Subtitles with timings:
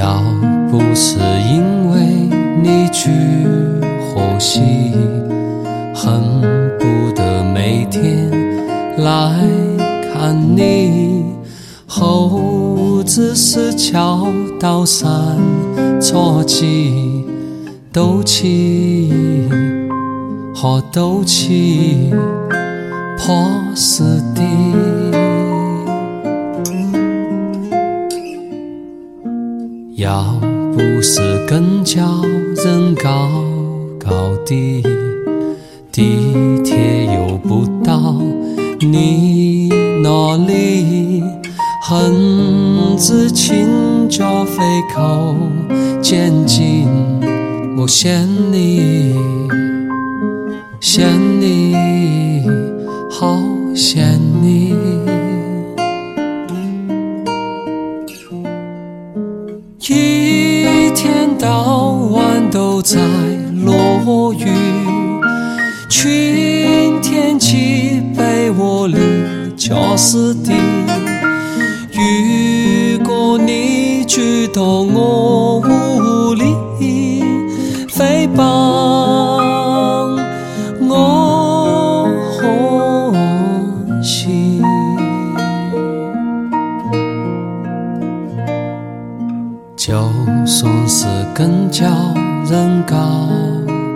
[0.00, 0.22] 要
[0.70, 1.18] 不是
[1.52, 2.00] 因为
[2.62, 3.10] 你去
[4.00, 4.62] 呼吸，
[5.94, 6.40] 恨
[6.78, 8.30] 不得每天
[8.96, 9.46] 来
[10.10, 11.34] 看你。
[11.86, 14.26] 猴子是桥
[14.58, 15.36] 到山
[16.00, 17.26] 错起，
[17.92, 19.12] 斗气
[20.54, 22.10] 和斗气
[23.18, 24.99] 破死地。
[30.00, 30.24] 要
[30.72, 32.22] 不是更叫
[32.56, 33.28] 人高
[33.98, 34.82] 高低，
[35.92, 36.26] 地
[36.64, 38.14] 铁又不到
[38.80, 39.68] 你
[40.02, 41.22] 那里。
[41.82, 44.62] 恨自轻脚飞
[44.94, 45.36] 口
[46.00, 46.88] 渐近，
[47.76, 48.10] 我想
[48.50, 49.14] 你，
[50.80, 51.04] 想
[51.38, 52.42] 你，
[53.10, 53.36] 好
[53.74, 54.02] 想
[62.92, 62.98] 在
[63.64, 64.46] 落雨，
[65.88, 68.96] 晴天起被窝里
[69.56, 70.52] 教室的。
[71.92, 76.56] 如果你觉得我无力，
[77.90, 78.42] 诽谤
[80.88, 84.60] 我欢喜。
[89.76, 89.94] 就
[90.44, 91.86] 算是更叫
[92.46, 92.96] 人高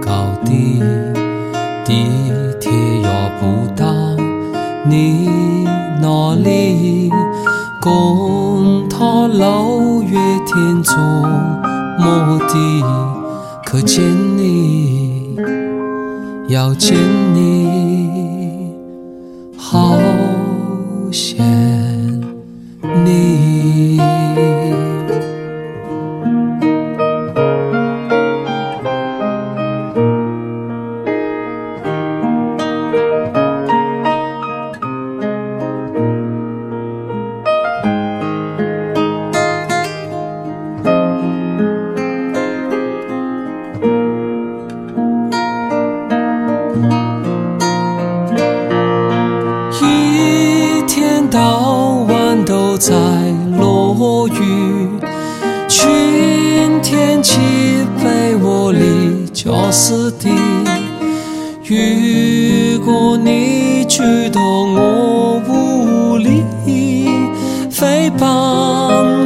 [0.00, 0.80] 高低，
[1.84, 2.06] 地
[2.60, 3.08] 铁也
[3.40, 3.86] 不到
[4.88, 5.28] 你
[6.00, 7.10] 那里。
[7.80, 9.64] 共他老
[10.02, 10.94] 月天中
[11.98, 12.84] 莫的，
[13.64, 14.04] 可见
[14.36, 15.36] 你，
[16.48, 16.96] 要见
[17.34, 18.72] 你，
[19.56, 19.98] 好
[21.10, 21.36] 想
[52.84, 52.92] 在
[53.60, 54.88] 落雨，
[55.68, 57.38] 晴天起
[58.02, 60.28] 被窝里教室的。
[61.64, 66.42] 如果你觉得我无力，
[67.70, 68.26] 诽谤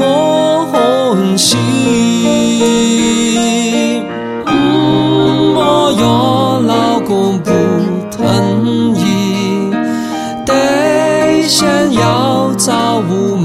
[0.01, 1.57] 我欢喜。
[4.45, 7.51] 嗯，我要老公不
[8.15, 9.71] 同意，
[10.45, 13.37] 对象要找屋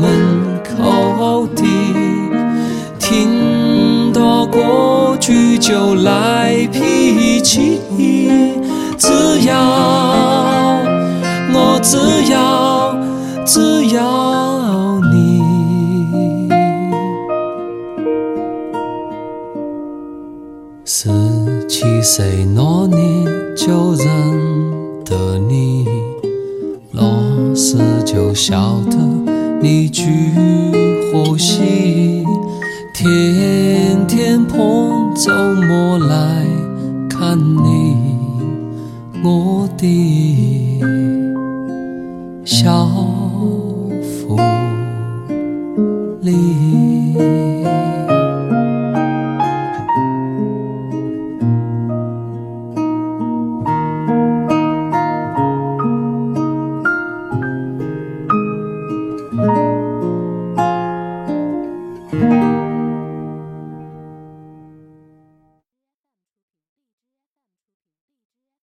[5.22, 7.80] 歌曲就来脾气，
[8.98, 9.08] 只
[9.46, 9.56] 要
[11.54, 11.96] 我只
[12.32, 12.98] 要
[13.46, 16.50] 只要你。
[20.84, 21.08] 十
[21.70, 23.24] 七岁那年
[23.56, 24.08] 就认
[25.06, 25.86] 得你，
[26.94, 27.22] 老
[27.54, 28.98] 师就晓得
[29.62, 30.32] 你居
[31.14, 32.24] 何喜，
[32.92, 34.71] 天天碰
[35.24, 36.48] 周末来
[37.08, 37.96] 看你，
[39.24, 40.82] 我的
[42.44, 43.11] 小。